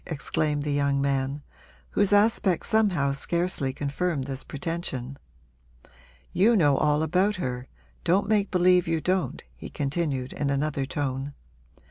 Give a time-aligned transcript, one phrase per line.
[0.07, 1.43] exclaimed the young man,
[1.91, 5.15] whose aspect somehow scarcely confirmed this pretension.
[6.33, 7.67] 'You know all about her
[8.03, 11.35] don't make believe you don't,' he continued in another tone.